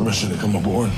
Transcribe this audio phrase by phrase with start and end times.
[0.00, 0.90] permission to come aboard.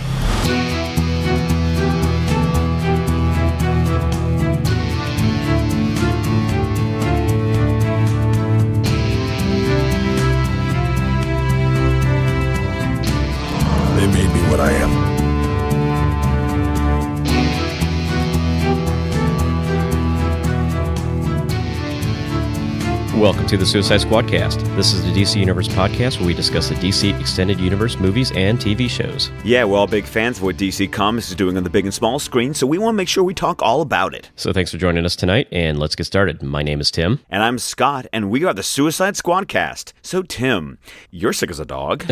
[23.22, 24.58] Welcome to the Suicide Squad cast.
[24.74, 28.58] This is the DC Universe podcast where we discuss the DC Extended Universe movies and
[28.58, 29.30] TV shows.
[29.44, 31.94] Yeah, we're all big fans of what DC Comics is doing on the big and
[31.94, 34.28] small screen, so we want to make sure we talk all about it.
[34.34, 36.42] So thanks for joining us tonight, and let's get started.
[36.42, 37.20] My name is Tim.
[37.30, 39.94] And I'm Scott, and we are the Suicide Squad cast.
[40.02, 40.78] So, Tim,
[41.12, 42.04] you're sick as a dog.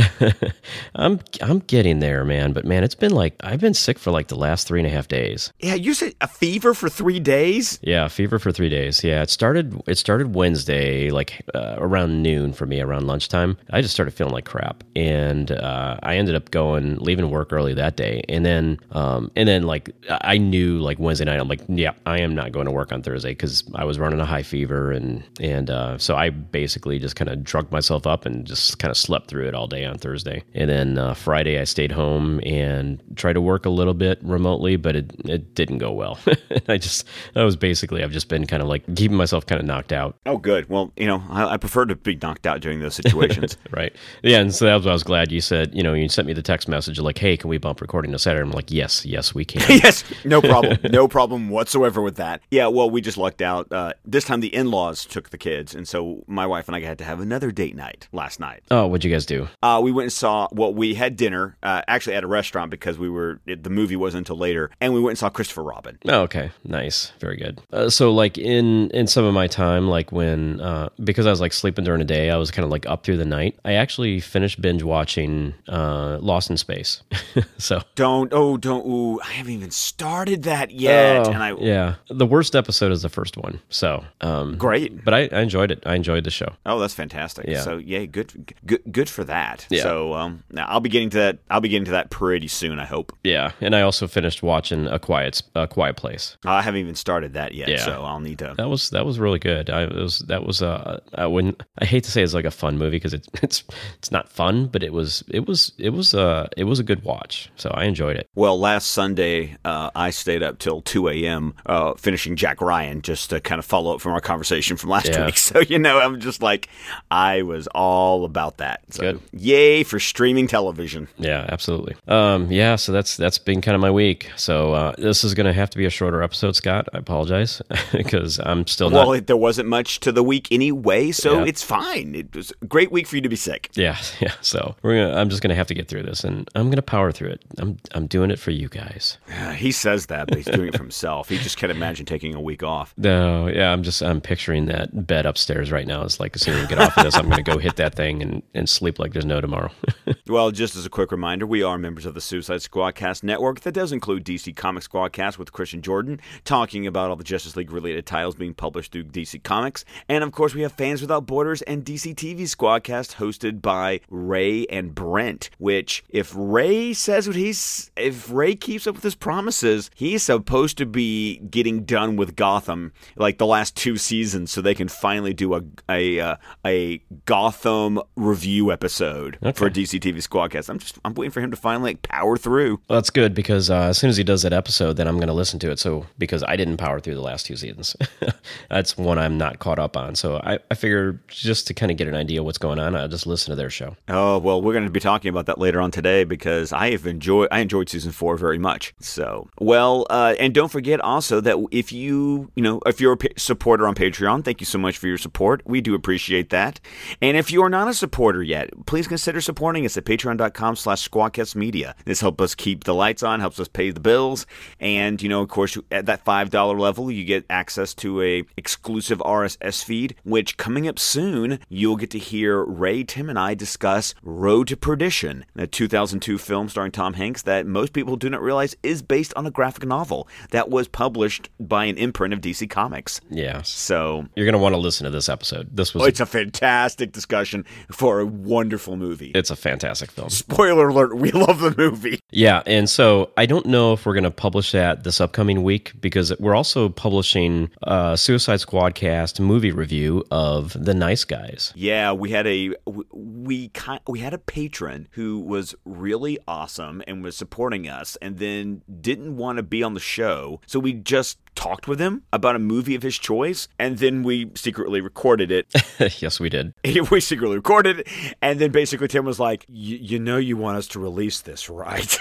[0.94, 2.52] I'm I'm getting there, man.
[2.52, 4.90] But man, it's been like I've been sick for like the last three and a
[4.90, 5.52] half days.
[5.58, 7.80] yeah, you said a fever for three days?
[7.82, 9.02] Yeah, fever for three days.
[9.02, 13.56] Yeah, it started it started Wednesday, like uh, around noon for me, around lunchtime.
[13.70, 17.72] I just started feeling like crap, and uh, I ended up going leaving work early
[17.74, 21.62] that day, and then um, and then like I knew like Wednesday night, I'm like,
[21.68, 24.42] yeah, I am not going to work on Thursday because I was running a high
[24.42, 28.78] fever, and and uh, so I basically just kind of drug myself up and just
[28.78, 31.92] kind of slept through it all day on Thursday, and then uh, Friday I stayed
[31.92, 36.18] home and tried to work a little bit remotely, but it it didn't go well.
[36.68, 39.66] I just I was basically I've just been kind of like keeping myself kind of
[39.66, 40.16] knocked out.
[40.26, 40.68] Oh, good.
[40.68, 43.56] Well, you know, I, I prefer to be knocked out during those situations.
[43.70, 43.94] Right.
[44.22, 44.40] Yeah.
[44.40, 46.32] And so that was why I was glad you said, you know, you sent me
[46.32, 48.42] the text message like, hey, can we bump recording to Saturday?
[48.42, 49.62] I'm like, yes, yes, we can.
[49.68, 50.78] yes, no problem.
[50.90, 52.42] No problem whatsoever with that.
[52.50, 53.70] Yeah, well, we just lucked out.
[53.72, 56.80] Uh, this time the in laws took the kids, and so my wife and I
[56.80, 58.62] had to have another date night last night.
[58.70, 59.48] oh, what'd you guys do?
[59.62, 60.48] Uh, we went and saw.
[60.50, 63.96] Well, we had dinner uh, actually at a restaurant because we were it, the movie
[63.96, 65.98] wasn't until later, and we went and saw Christopher Robin.
[66.06, 66.50] Oh, okay.
[66.64, 67.12] Nice.
[67.20, 67.60] Very good.
[67.72, 71.40] Uh, so like in, in some of my time, like when, uh, because I was
[71.40, 73.58] like sleeping during the day, I was kind of like up through the night.
[73.64, 77.02] I actually finished binge watching, uh, Lost in Space.
[77.58, 77.82] so.
[77.94, 82.26] Don't oh don't ooh I haven't even started that yet, Oh, and I yeah, the
[82.26, 83.60] worst episode is the first one.
[83.68, 85.04] So, um, great.
[85.04, 85.82] but I, I enjoyed it.
[85.86, 86.52] I enjoyed the show.
[86.66, 87.46] Oh, that's fantastic.
[87.46, 87.60] Yeah.
[87.62, 89.66] So yeah, good good good for that.
[89.70, 89.82] Yeah.
[89.82, 91.38] So um, now I'll be getting to that.
[91.50, 92.78] I'll be getting to that pretty soon.
[92.78, 93.12] I hope.
[93.24, 96.36] Yeah, and I also finished watching a quiet, a quiet place.
[96.44, 97.84] I haven't even started that yet, Yeah.
[97.84, 98.54] so I'll need to.
[98.56, 99.68] That was that was really good.
[99.70, 102.50] I it was that was uh I wouldn't I hate to say it's like a
[102.50, 103.64] fun movie because it's it's
[103.98, 107.02] it's not fun, but it was it was it was uh it was a good
[107.04, 107.50] watch.
[107.56, 108.28] So I enjoyed it.
[108.34, 111.54] Well, last Sunday, uh, I stayed up till 2 a.m.
[111.66, 115.08] Uh, finishing Jack Ryan just to kind of follow up from our conversation from last
[115.08, 115.26] Yeah.
[115.26, 115.36] week.
[115.50, 116.68] So, you know, I'm just like,
[117.10, 118.82] I was all about that.
[118.90, 119.20] So, Good.
[119.32, 121.08] yay for streaming television.
[121.18, 121.96] Yeah, absolutely.
[122.06, 124.30] Um, yeah, so that's that's been kind of my week.
[124.36, 126.88] So uh, this is gonna have to be a shorter episode, Scott.
[126.94, 127.60] I apologize
[127.92, 129.06] because I'm still not.
[129.08, 131.44] Well, there wasn't much to the week anyway, so Yeah.
[131.46, 132.14] it's fine.
[132.14, 133.70] It was a great week for you to be sick.
[133.74, 134.32] yeah, yeah.
[134.40, 135.18] So we're gonna.
[135.20, 137.42] I'm just gonna have to get through this, and I'm gonna power through it.
[137.58, 139.18] I'm I'm doing it for you guys.
[139.28, 141.28] Uh, he says that, but he's doing it for himself.
[141.28, 142.94] He just can't imagine taking a week off.
[142.96, 146.02] No, yeah, I'm just I'm picturing that bed upstairs right now.
[146.02, 147.94] It's like as soon as we get off of this, I'm gonna go hit that
[147.94, 149.70] thing and, and sleep like there's no tomorrow.
[150.26, 153.60] Well, just as a quick reminder, we are members of the Suicide Squadcast network.
[153.62, 157.72] That does include DC Comics Squadcast with Christian Jordan, talking about all the Justice League
[157.72, 159.84] related titles being published through DC Comics.
[160.08, 164.64] And of course, we have Fans Without Borders and DC TV Squadcast hosted by Ray
[164.68, 169.90] and Brent, which, if Ray says what he's, if Ray keeps up with his promises,
[169.94, 174.74] he's supposed to be getting done with Gotham like the last two seasons so they
[174.74, 176.36] can finally do a, a, uh,
[176.66, 180.70] a Gotham review episode for DC TV Squadcast.
[180.70, 182.80] I'm just I'm waiting for him to finally like power through.
[182.88, 185.28] Well, that's good because uh, as soon as he does that episode, then I'm going
[185.28, 185.78] to listen to it.
[185.78, 187.94] So because I didn't power through the last two seasons,
[188.70, 190.14] that's one I'm not caught up on.
[190.14, 193.08] So I, I figure just to kind of get an idea what's going on, I'll
[193.08, 193.96] just listen to their show.
[194.08, 197.06] Oh well, we're going to be talking about that later on today because I have
[197.06, 198.94] enjoyed I enjoyed season four very much.
[199.00, 203.18] So well, uh, and don't forget also that if you you know if you're a
[203.38, 205.62] supporter on Patreon, thank you so much for your support.
[205.64, 206.80] We do appreciate that.
[207.20, 211.94] And if you are not a supporter yet, please consider supporting us at Patreon.com/slash Media.
[212.04, 214.46] This helps us keep the lights on, helps us pay the bills,
[214.78, 218.44] and you know of course at that five dollar level you get access to a
[218.56, 220.16] exclusive RSS feed.
[220.24, 224.76] Which coming up soon you'll get to hear Ray, Tim, and I discuss Road to
[224.76, 229.32] Perdition, a 2002 film starring Tom Hanks that most people do not realize is based
[229.36, 233.20] on a graphic novel that was published by an imprint of DC Comics.
[233.30, 233.62] Yeah.
[233.62, 235.68] So You're going to want to listen to this episode.
[235.74, 239.32] This was, oh, it's a fantastic discussion for a wonderful movie.
[239.34, 240.30] it's a fantastic film.
[240.30, 242.20] Spoiler alert, we love the movie.
[242.30, 245.92] Yeah, and so I don't know if we're going to publish that this upcoming week
[246.00, 251.72] because we're also publishing uh, Suicide Squad cast movie review review of The Nice Guys.
[251.76, 253.70] Yeah, we had a we
[254.06, 259.36] we had a patron who was really awesome and was supporting us, and then didn't
[259.36, 262.94] want to be on the show, so we just talked with him about a movie
[262.94, 265.66] of his choice, and then we secretly recorded it.
[266.22, 266.72] yes, we did.
[267.10, 268.08] we secretly recorded it,
[268.40, 272.18] and then basically Tim was like, "You know, you want us to release this, right?"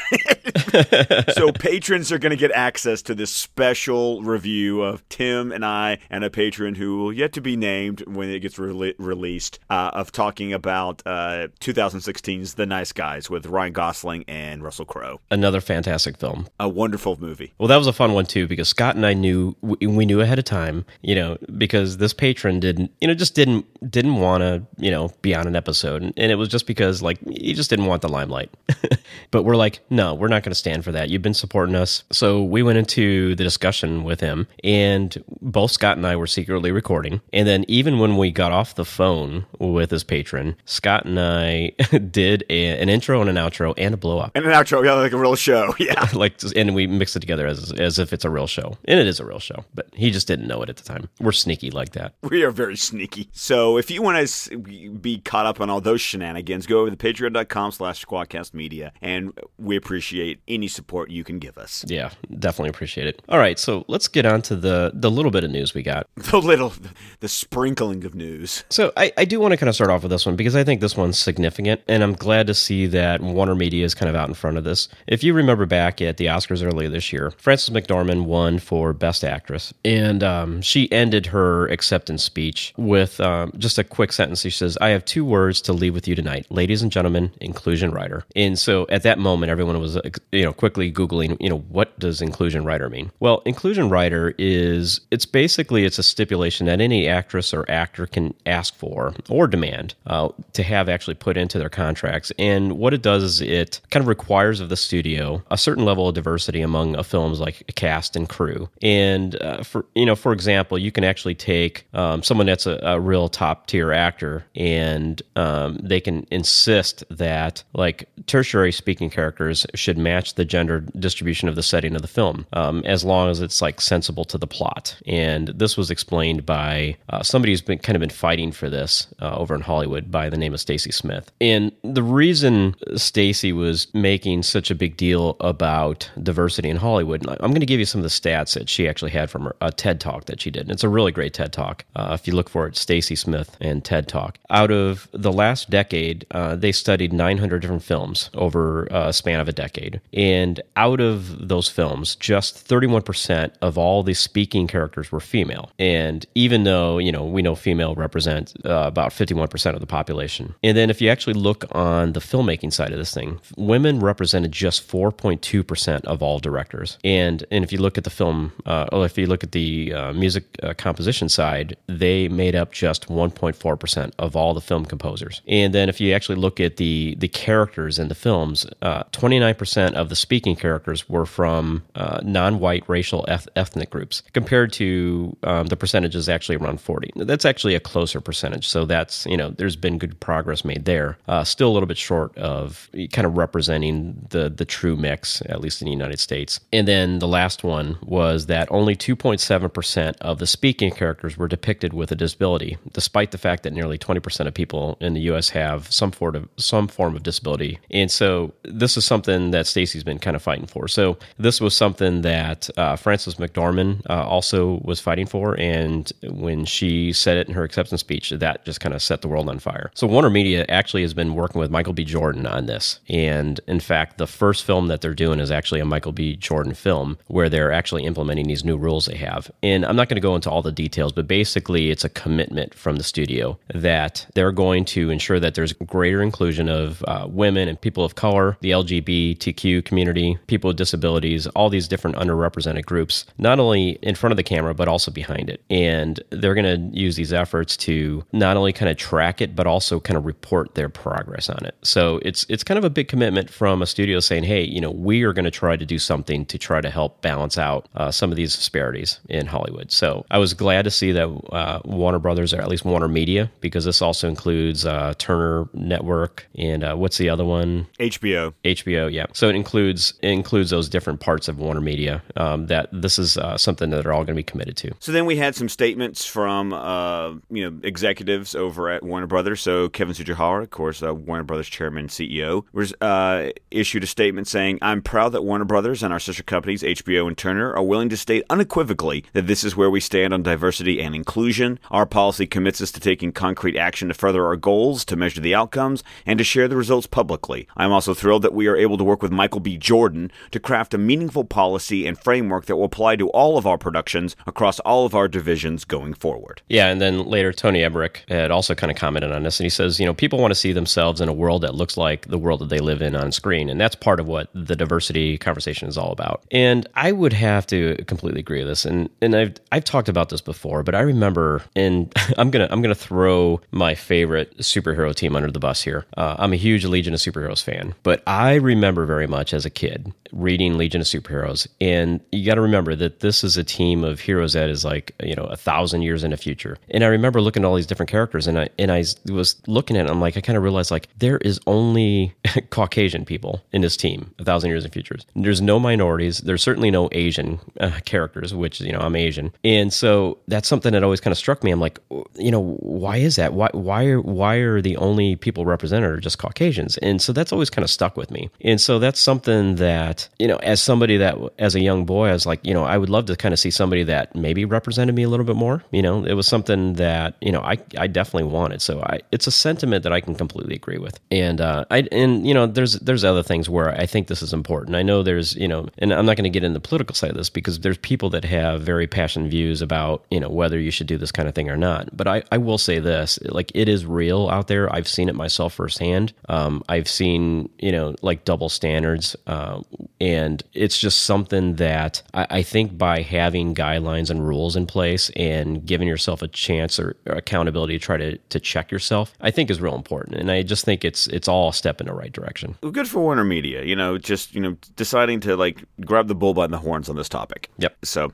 [1.33, 5.99] so patrons are going to get access to this special review of Tim and I
[6.09, 9.91] and a patron who will yet to be named when it gets re- released uh,
[9.93, 15.21] of talking about uh, 2016's The Nice Guys with Ryan Gosling and Russell Crowe.
[15.31, 16.47] Another fantastic film.
[16.59, 17.53] A wonderful movie.
[17.57, 20.39] Well, that was a fun one too because Scott and I knew we knew ahead
[20.39, 24.63] of time, you know, because this patron didn't, you know, just didn't didn't want to,
[24.77, 27.85] you know, be on an episode, and it was just because like he just didn't
[27.85, 28.49] want the limelight.
[29.31, 31.09] but we're like, no, we're not going to stand for that.
[31.09, 35.97] You've been supporting us, so we went into the discussion with him, and both Scott
[35.97, 39.91] and I were secretly recording, and then even when we got off the phone with
[39.91, 41.69] his patron, Scott and I
[42.11, 44.31] did a, an intro and an outro and a blow up.
[44.35, 47.47] And an outro, yeah, like a real show, yeah, like, and we mixed it together
[47.47, 50.11] as as if it's a real show, and it is a real show, but he
[50.11, 51.09] just didn't know it at the time.
[51.19, 52.13] We're sneaky like that.
[52.21, 53.29] We are very sneaky.
[53.33, 56.95] So if you want to be caught up on all those shenanigans, go over to
[56.95, 61.83] patreon.com slash squadcast media, and we appreciate any support you can give us.
[61.87, 63.21] Yeah, definitely appreciate it.
[63.27, 66.07] All right, so let's get on to the, the little bit of news we got.
[66.29, 66.73] The little,
[67.21, 68.63] the sprinkling of news.
[68.69, 70.63] So I, I do want to kind of start off with this one because I
[70.63, 74.15] think this one's significant, and I'm glad to see that Warner Media is kind of
[74.15, 74.87] out in front of this.
[75.07, 79.23] If you remember back at the Oscars earlier this year, Frances McDormand won for Best
[79.23, 84.41] Actress, and um, she ended her acceptance speech with um, just a quick sentence.
[84.41, 87.91] She says, "I have two words to leave with you tonight, ladies and gentlemen, inclusion
[87.91, 89.97] rider." And so at that moment, everyone was
[90.31, 93.11] you know quickly googling, you know, what does inclusion rider mean?
[93.19, 98.33] Well, inclusion rider is it's basically it's a stipulation that any actress or actor can
[98.45, 102.31] ask for or demand uh, to have actually put into their contracts.
[102.37, 106.07] And what it does is it kind of requires of the studio a certain level
[106.07, 108.69] of diversity among a film's like cast and crew.
[108.89, 112.79] And uh, for you know, for example, you can actually take um, someone that's a,
[112.81, 119.67] a real top tier actor and um, they can insist that like tertiary speaking characters
[119.75, 123.41] should match the gender distribution of the setting of the film, um, as long as
[123.41, 124.99] it's like sensible to the plot.
[125.05, 129.05] And this was explained by uh, somebody who's been kind of been fighting for this
[129.21, 131.31] uh, over in Hollywood by the name of Stacy Smith.
[131.39, 137.51] And the reason Stacy was making such a big deal about diversity in Hollywood, I'm
[137.51, 139.71] going to give you some of the stats that she actually had from her, a
[139.71, 140.63] TED talk that she did.
[140.63, 141.85] And it's a really great TED talk.
[141.95, 144.37] Uh, if you look for it, Stacy Smith and TED talk.
[144.49, 149.47] Out of the last decade, uh, they studied 900 different films over a span of
[149.47, 150.01] a decade.
[150.13, 155.71] And out of those films, just 31% of all the speaking characters were female.
[155.79, 160.55] And even though, you know, we know female represent uh, about 51% of the population.
[160.63, 164.51] And then if you actually look on the filmmaking side of this thing, women represented
[164.51, 166.97] just 4.2% of all directors.
[167.03, 170.13] And and if you look at the film, uh, if you look at the uh,
[170.13, 175.41] music uh, composition side, they made up just 1.4% of all the film composers.
[175.47, 179.95] And then if you actually look at the the characters in the films, 29% uh,
[179.95, 185.67] of the speaking characters were from uh, non-white racial eth- ethnic groups, compared to um,
[185.67, 187.11] the percentages actually around 40.
[187.15, 188.67] That's actually a closer percentage.
[188.67, 191.17] So that's you know there's been good progress made there.
[191.27, 195.59] Uh, still a little bit short of kind of representing the the true mix, at
[195.59, 196.59] least in the United States.
[196.71, 201.93] And then the last one was that only 2.7% of the speaking characters were depicted
[201.93, 205.49] with a disability, despite the fact that nearly 20% of people in the U.S.
[205.49, 207.79] have some form of some form of disability.
[207.91, 210.87] And so this is something that Stacy's been kind of fighting for.
[210.87, 216.65] So this was something that uh, Frances McDormand uh, also was fighting for, and when
[216.65, 219.59] she said it in her acceptance speech, that just kind of set the world on
[219.59, 219.91] fire.
[219.95, 222.03] So Warner Media actually has been working with Michael B.
[222.03, 225.85] Jordan on this, and in fact, the first film that they're doing is actually a
[225.85, 226.35] Michael B.
[226.35, 229.49] Jordan film where they're actually implementing these new rules they have.
[229.63, 232.73] And I'm not going to go into all the details, but basically, it's a commitment
[232.73, 237.67] from the studio that they're going to ensure that there's greater inclusion of uh, women
[237.67, 243.25] and people of color, the LGBTQ community, people with disabilities, all these different underrepresented groups,
[243.37, 245.61] not only in front of the camera, but also behind it.
[245.69, 249.67] And they're going to use these efforts to not only kind of track it, but
[249.67, 251.75] also kind of report their progress on it.
[251.83, 254.91] So it's it's kind of a big commitment from a studio saying, hey, you know,
[254.91, 258.11] we are going to try to do something to try to help balance out uh,
[258.11, 259.91] some of these disparities in Hollywood.
[259.91, 263.51] So I was glad to see that uh, Warner Brothers, or at least Warner Media,
[263.59, 267.85] because this also includes uh, Turner Network and uh, what's the other one?
[267.99, 268.53] HBO.
[268.63, 269.25] HBO, yeah.
[269.33, 272.23] So it includes it includes those different parts of Warner Media.
[272.37, 274.91] Um, that this is uh, something that they're all going to be committed to.
[274.99, 279.61] So then we had some statements from uh, you know executives over at Warner Brothers.
[279.61, 284.07] So Kevin Tsujihara, of course, uh, Warner Brothers chairman and CEO, was uh, issued a
[284.07, 287.83] statement saying, "I'm proud that Warner Brothers and our sister companies HBO and Turner are
[287.83, 291.79] willing to state unequivocally that this is where we stand on diversity and inclusion.
[291.89, 295.55] Our policy commits us to taking concrete action to further our goals, to measure the
[295.55, 297.67] outcomes, and to share the results publicly.
[297.75, 299.77] I'm also thrilled that we are able to work with Michael B.
[299.77, 303.79] Jordan to craft a meaningful policy and framework that will apply to all of our
[303.79, 308.51] productions across all of our divisions going forward." Yeah, and then later Toby Emmerich had
[308.51, 310.71] also kind of commented on this, and he says, you know, people want to see
[310.71, 313.69] themselves in a world that looks like the world that they live in on screen,
[313.69, 316.43] and that's part of what the diversity conversation is all about.
[316.51, 320.27] And I would have to completely agree with this, and and I've I've talked about
[320.27, 325.35] this before, but I remember, and I'm gonna I'm gonna throw my favorite superhero team
[325.35, 326.05] under the bus here.
[326.17, 329.69] Uh, I'm a huge Legion of Superheroes fan, but I remember very much as a
[329.69, 334.03] kid reading Legion of Superheroes, and you got to remember that this is a team
[334.03, 336.77] of heroes that is like you know a thousand years in the future.
[336.89, 339.95] And I remember looking at all these different characters, and I and I was looking
[339.95, 342.33] at, it, I'm like, I kind of realized like there is only
[342.71, 345.25] Caucasian people in this team, a thousand years in futures.
[345.35, 346.39] There's no minorities.
[346.39, 350.93] There's certainly no Asian uh, characters, which you know I'm Asian, and so that's something
[350.93, 351.71] that always kind of struck me.
[351.71, 351.99] I'm like,
[352.35, 353.53] you know, why is that?
[353.53, 356.97] Why why are why are the only people represented are just Caucasians?
[356.97, 358.49] And so that's always kind of stuck with me.
[358.61, 362.33] And so that's something that you know, as somebody that as a young boy, I
[362.33, 365.15] was like, you know, I would love to kind of see somebody that maybe represented
[365.15, 365.83] me a little bit more.
[365.91, 368.81] You know, it was something that you know I I definitely wanted.
[368.81, 371.19] So I it's a sentiment that I can completely agree with.
[371.31, 374.53] And uh, I and you know there's there's other things where I think this is
[374.53, 374.95] important.
[374.95, 377.31] I know there's you know, and I'm not going to get into the political side
[377.31, 380.91] of this because there's people that have very passionate views about you know whether you
[380.91, 382.15] should do this kind of thing or not.
[382.15, 384.93] But I I will say this, like it is real out there.
[384.93, 386.33] I've seen it myself firsthand.
[386.49, 389.81] Um, I've seen you know like double standards, uh,
[390.21, 395.31] and it's just something that I, I think by having guidelines and rules in place
[395.31, 399.49] and giving yourself a chance or, or accountability to try to to check yourself, I
[399.49, 400.37] think is real important.
[400.37, 402.75] And I just think it's it's all a step in the right direction.
[402.83, 406.35] Well, good for Warner Media, you know, just you know deciding to like grab the
[406.35, 407.71] bull by the horns on this topic.
[407.79, 407.97] Yep.
[408.03, 408.31] So,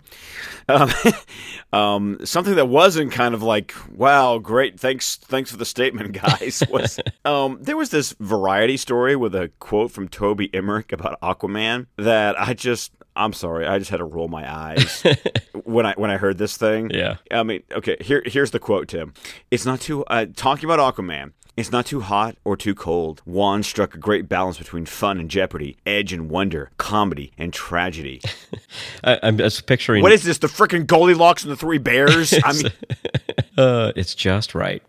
[0.67, 0.89] um,
[1.73, 6.63] um, something that wasn't kind of like, wow, great, thanks, thanks for the statement, guys.
[6.69, 11.87] Was um, there was this variety story with a quote from Toby Emmerich about Aquaman
[11.97, 15.03] that I just I'm sorry, I just had to roll my eyes
[15.63, 16.89] when I when I heard this thing.
[16.89, 17.17] Yeah.
[17.31, 19.13] I mean, okay, here here's the quote, Tim.
[19.51, 21.31] It's not too uh, talking about Aquaman.
[21.57, 23.21] It's not too hot or too cold.
[23.25, 28.21] Wan struck a great balance between fun and jeopardy, edge and wonder, comedy and tragedy.
[29.05, 30.39] I, I'm just picturing What is this?
[30.39, 32.33] The freaking Goldilocks and the Three Bears?
[32.43, 32.71] I mean,
[33.57, 34.83] uh, it's just right.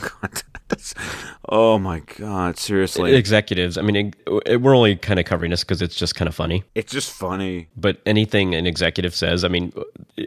[0.00, 0.42] God,
[1.48, 3.78] oh my God, seriously, Executives.
[3.78, 4.14] I mean,
[4.46, 6.64] it, we're only kind of covering this because it's just kind of funny.
[6.74, 7.68] it's just funny.
[7.76, 9.72] But anything an executive says, I mean,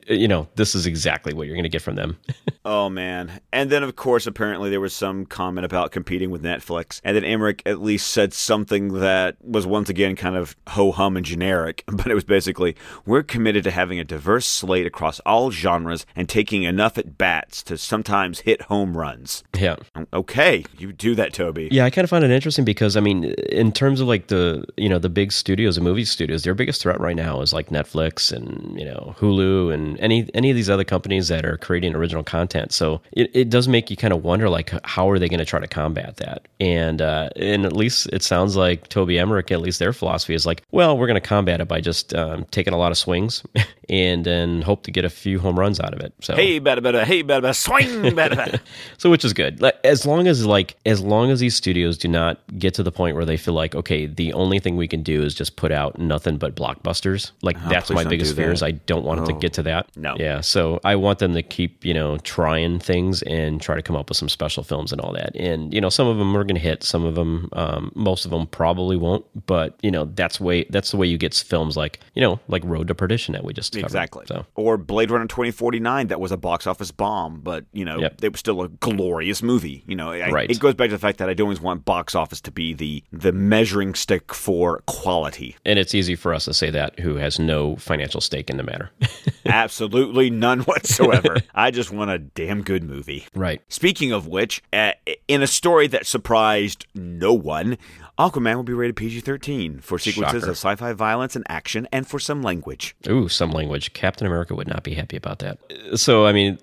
[0.08, 2.18] you know, this is exactly what you're going to get from them.
[2.64, 3.42] Oh man!
[3.52, 7.24] And then, of course, apparently there was some comment about competing with Netflix, and then
[7.24, 11.84] Emmerich at least said something that was once again kind of ho hum and generic,
[11.88, 16.30] but it was basically, "We're committed to having a diverse slate across all genres and
[16.30, 19.78] taking enough at bats to sometimes hit home runs." yeah.
[19.96, 21.70] Um, okay, you do that, Toby.
[21.72, 24.64] Yeah, I kind of find it interesting because I mean, in terms of like the
[24.78, 27.70] you know the big studios, the movie studios, their biggest threat right now is like
[27.70, 31.96] Netflix and you know Hulu and any any of these other companies that are creating
[31.96, 32.72] original content.
[32.72, 35.46] So it, it does make you kind of wonder like how are they going to
[35.46, 36.48] try to combat that?
[36.60, 40.46] And uh, and at least it sounds like Toby Emmerich, at least their philosophy is
[40.46, 43.44] like, well, we're going to combat it by just um, taking a lot of swings
[43.90, 46.14] and then hope to get a few home runs out of it.
[46.22, 48.62] So Hey, better, better, hey, better, better, swing, better, better.
[48.98, 52.08] so which is good Like, as long as like as long as these studios do
[52.08, 55.02] not get to the point where they feel like okay the only thing we can
[55.04, 58.72] do is just put out nothing but blockbusters like that's my biggest fear is i
[58.72, 60.16] don't want it to get to that No.
[60.18, 63.96] yeah so i want them to keep you know trying things and try to come
[63.96, 66.44] up with some special films and all that and you know some of them are
[66.44, 70.06] going to hit some of them um, most of them probably won't but you know
[70.16, 73.34] that's way that's the way you get films like you know like road to perdition
[73.34, 73.86] that we just covered.
[73.86, 74.26] Exactly.
[74.28, 78.24] so Or Blade Runner 2049, that was a box office bomb, but, you know, Yep.
[78.24, 79.84] it was still a glorious movie.
[79.88, 80.50] You know, I, Right.
[80.50, 82.74] it goes back to the fact that I don't always want box office to be
[82.74, 85.56] the, the measuring stick for quality.
[85.66, 88.64] and it's easy for us to say that who has no financial stake in the
[88.64, 88.92] matter
[89.46, 91.38] Absolutely none whatsoever.
[91.56, 93.26] I just want a damn good movie.
[93.36, 94.94] right Speaking of which, uh,
[95.28, 97.78] in a story that surprised no one,
[98.22, 100.52] Aquaman will be rated PG 13 for sequences Shocker.
[100.52, 102.96] of sci fi violence and action and for some language.
[103.10, 103.94] Ooh, some language.
[103.94, 105.58] Captain America would not be happy about that.
[105.96, 106.60] So, I mean,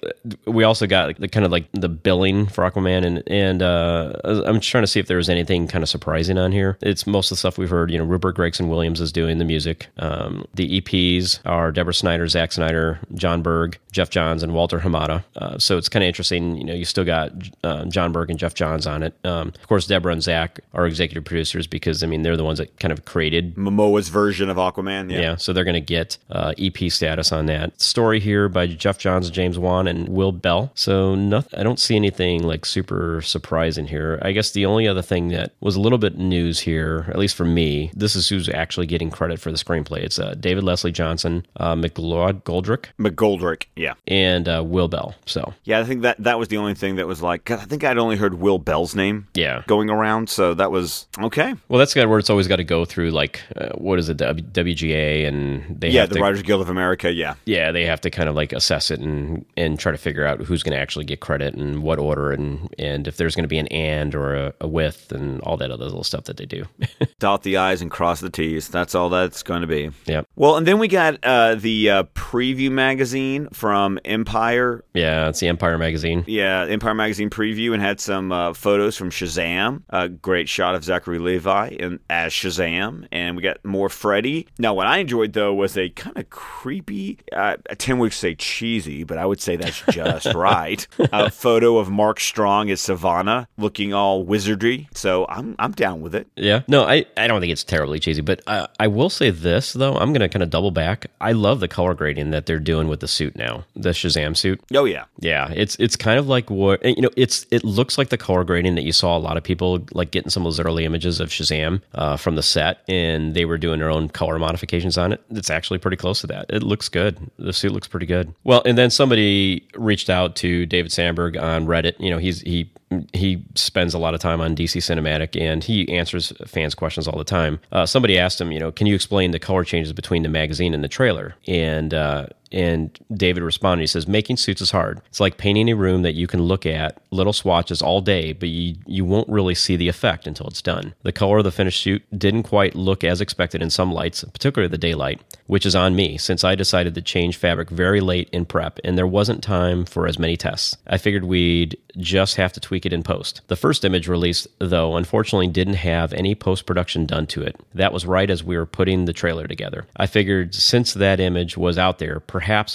[0.46, 4.60] we also got the kind of like the billing for Aquaman, and and uh, I'm
[4.60, 6.78] just trying to see if there was anything kind of surprising on here.
[6.80, 7.90] It's most of the stuff we've heard.
[7.90, 9.88] You know, Rupert Gregson Williams is doing the music.
[9.98, 15.24] Um, the EPs are Deborah Snyder, Zack Snyder, John Berg, Geoff Johns, and Walter Hamada.
[15.34, 16.56] Uh, so it's kind of interesting.
[16.56, 17.32] You know, you still got
[17.64, 19.14] uh, John Berg and Geoff Johns on it.
[19.24, 22.58] Um, of course, Deborah and Zack are executive producers because I mean they're the ones
[22.58, 25.10] that kind of created Momoa's version of Aquaman.
[25.10, 25.20] Yeah.
[25.20, 27.80] yeah, so they're going to get uh, EP status on that.
[27.80, 30.70] Story here by Geoff Johns, James Wan, and Will Beall.
[30.74, 34.18] So no, I don't see anything like super surprising here.
[34.22, 37.36] I guess the only other thing that was a little bit news here, at least
[37.36, 39.98] for me, this is who's actually getting credit for the screenplay.
[39.98, 43.64] It's uh, David Leslie Johnson, uh, McLeod Goldrick, McGoldrick.
[43.76, 43.94] Yeah.
[44.06, 45.14] and uh, Will Beall.
[45.26, 47.84] So Yeah, I think that that was the only thing that was like, I think
[47.84, 49.62] I'd only heard Will Beall's name yeah.
[49.66, 50.28] going around.
[50.28, 51.54] So that was okay.
[51.68, 54.16] Well, that's got where it's always got to go through like uh, what is it,
[54.18, 57.12] W- WGA, and they Yeah, the to, Writers Guild of America.
[57.12, 57.34] Yeah.
[57.44, 60.40] yeah, they have to kind of like assess it and and try to figure out
[60.40, 63.48] who's going to actually get credit and what order and and if there's going to
[63.48, 66.46] be an and or a, a with and all that other little stuff that they
[66.46, 66.64] do.
[67.18, 68.68] Dot the I's and cross the T's.
[68.68, 69.90] That's all that's going to be.
[70.06, 70.26] yep.
[70.36, 74.84] Well, and then we got uh, the uh, preview magazine from Empire.
[74.94, 76.24] Yeah, it's the Empire magazine.
[76.26, 79.82] Yeah, Empire magazine preview and had some uh, photos from Shazam.
[79.90, 84.46] A great shot of Zachary Levi in, as Shazam, and we got more Freddy.
[84.58, 87.18] Now, what I enjoyed though was a kind of creepy.
[87.32, 90.86] Uh, Tim would say cheesy, but I would say that's just right.
[91.12, 94.88] A photo of Mark Strong as Sivana, looking all wizardry.
[94.94, 96.28] So I'm I'm down with it.
[96.36, 96.62] Yeah.
[96.68, 99.94] No, I, I don't think it's terribly cheesy, but I, I will say this, though.
[99.94, 101.06] I'm going to kind of double back.
[101.20, 104.60] I love the color grading that they're doing with the suit now, the Shazam suit.
[104.74, 107.10] Oh yeah, Yeah, it's it's kind of like what you know.
[107.16, 110.10] It's it looks like the color grading that you saw a lot of people like
[110.10, 113.58] getting some of those early images of Shazam uh, from the set, and they were
[113.58, 115.22] doing their own color modifications on it.
[115.30, 116.46] It's actually pretty close to that.
[116.48, 117.18] It looks good.
[117.38, 118.34] The suit looks pretty good.
[118.44, 121.98] Well, and then somebody reached out to David Sandberg on Reddit.
[121.98, 122.70] You know, he's he
[123.12, 127.18] he spends a lot of time on DC Cinematic and he answers fans' questions all
[127.18, 127.60] the time.
[127.70, 130.72] Uh, somebody asked him, you know, can you explain the color changes between the magazine
[130.72, 131.34] and the trailer?
[131.46, 133.82] And uh, and David responded.
[133.82, 135.00] He says, "Making suits is hard.
[135.08, 138.48] It's like painting a room that you can look at little swatches all day, but
[138.48, 140.94] you you won't really see the effect until it's done.
[141.02, 144.70] The color of the finished suit didn't quite look as expected in some lights, particularly
[144.70, 148.44] the daylight, which is on me since I decided to change fabric very late in
[148.44, 150.76] prep, and there wasn't time for as many tests.
[150.86, 153.40] I figured we'd just have to tweak it in post.
[153.48, 157.56] The first image released, though, unfortunately didn't have any post production done to it.
[157.74, 159.86] That was right as we were putting the trailer together.
[159.96, 162.20] I figured since that image was out there,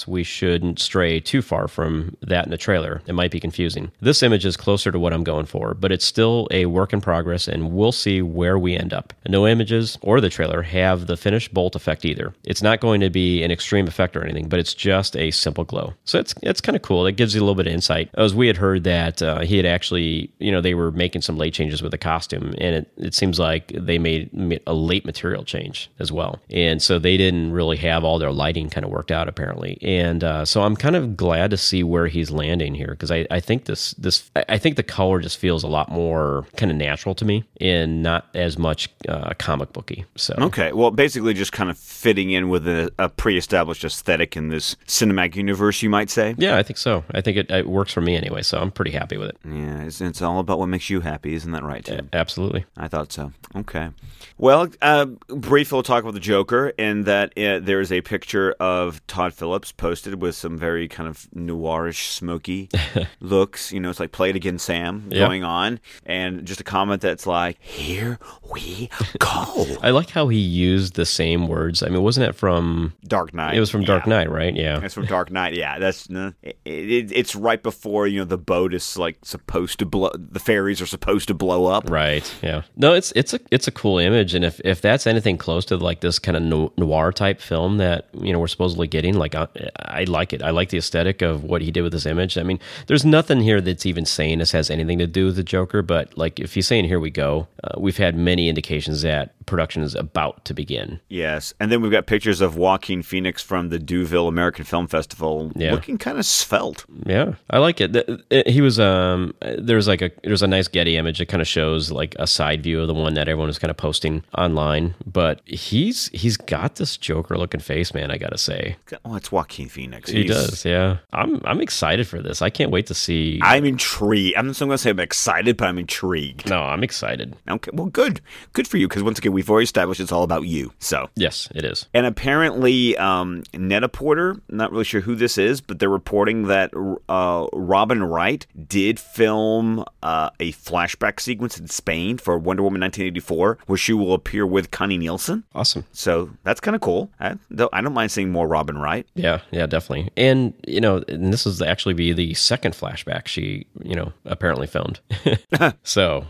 [0.06, 3.02] we shouldn't stray too far from that in the trailer.
[3.06, 3.90] It might be confusing.
[4.00, 7.00] This image is closer to what I'm going for, but it's still a work in
[7.00, 9.12] progress, and we'll see where we end up.
[9.28, 12.34] No images or the trailer have the finished bolt effect either.
[12.44, 15.64] It's not going to be an extreme effect or anything, but it's just a simple
[15.64, 15.94] glow.
[16.04, 17.06] So it's it's kind of cool.
[17.06, 18.10] It gives you a little bit of insight.
[18.14, 21.36] As we had heard that uh, he had actually, you know, they were making some
[21.36, 25.44] late changes with the costume, and it, it seems like they made a late material
[25.44, 26.40] change as well.
[26.50, 29.53] And so they didn't really have all their lighting kind of worked out apparently.
[29.82, 33.26] And uh, so I'm kind of glad to see where he's landing here because I,
[33.30, 36.76] I think this this I think the color just feels a lot more kind of
[36.76, 40.04] natural to me and not as much uh, comic booky.
[40.16, 44.48] So Okay, well, basically just kind of fitting in with a, a pre-established aesthetic in
[44.48, 46.34] this cinematic universe, you might say.
[46.38, 47.04] yeah, I think so.
[47.12, 48.42] I think it, it works for me anyway.
[48.42, 49.36] So I'm pretty happy with it.
[49.44, 52.08] Yeah, it's, it's all about what makes you happy, isn't that right, Tim?
[52.12, 52.64] Absolutely.
[52.76, 53.32] I thought so.
[53.56, 53.90] Okay.
[54.36, 58.52] Well, uh, briefly, we'll talk about the Joker, in that uh, there is a picture
[58.58, 59.43] of Todd Phillips
[59.76, 62.68] posted with some very kind of noirish, smoky
[63.20, 63.72] looks.
[63.72, 65.26] You know, it's like "Play It Again, Sam" Yeah.
[65.26, 68.18] going on, and just a comment that's like, "Here
[68.52, 71.82] we go." I like how he used the same words.
[71.82, 72.94] I mean, wasn't it from?
[73.06, 73.54] Dark Knight.
[73.54, 74.10] It was from Dark Yeah.
[74.10, 74.54] Knight, right?
[74.54, 74.80] Yeah.
[74.82, 75.54] It's from Dark Knight.
[75.54, 79.86] Yeah, that's it, it, it's right before you know the boat is like supposed to
[79.86, 80.10] blow.
[80.16, 81.88] The ferries are supposed to blow up.
[81.90, 82.32] Right.
[82.42, 82.62] Yeah.
[82.76, 85.76] No, it's it's a it's a cool image, and if if that's anything close to
[85.76, 89.33] like this kind of no- noir type film that you know we're supposedly getting, like
[89.34, 90.42] I, I like it.
[90.42, 92.38] I like the aesthetic of what he did with this image.
[92.38, 95.42] I mean, there's nothing here that's even saying this has anything to do with the
[95.42, 99.33] Joker, but like if he's saying here we go, uh, we've had many indications that
[99.46, 101.00] production is about to begin.
[101.08, 105.52] Yes, and then we've got pictures of Joaquin Phoenix from the Deauville American Film Festival,
[105.54, 105.72] Yeah.
[105.72, 106.84] looking kind of svelte.
[107.06, 108.46] Yeah, I like it.
[108.46, 109.34] He was um.
[109.58, 111.20] There's like a there's a nice Getty image.
[111.20, 113.70] It kind of shows like a side view of the one that everyone is kind
[113.70, 114.94] of posting online.
[115.06, 118.10] But he's he's got this Joker looking face, man.
[118.10, 120.10] I gotta say, Oh, it's Joaquin Phoenix.
[120.10, 120.64] he does.
[120.64, 122.40] Yeah, I'm I'm excited for this.
[122.42, 123.38] I can't wait to see.
[123.42, 124.36] I'm intrigued.
[124.36, 126.48] I'm not going to say I'm excited, but I'm intrigued.
[126.48, 127.36] no, I'm excited.
[127.48, 128.20] Okay, well, good,
[128.52, 128.88] good for you.
[128.88, 130.72] Because once again, we've already established it's all about you.
[130.78, 131.86] So, Yes, it is.
[131.92, 136.70] and apparently, um, Net-a-Porter, not really sure who this is, but they're reporting that
[137.08, 143.58] uh, Robin Wright did film uh, a flashback sequence in Spain for Wonder Woman 1984,
[143.66, 145.44] where she will appear with Connie Nielsen.
[145.54, 145.84] Awesome.
[145.92, 147.10] So that's kind of cool.
[147.20, 149.06] I, though I don't mind seeing more Robin Wright.
[149.14, 150.10] Yeah, yeah, definitely.
[150.16, 154.66] And you know, and this is actually be the second flashback she, you know, apparently
[154.66, 155.00] filmed.
[155.82, 156.24] so,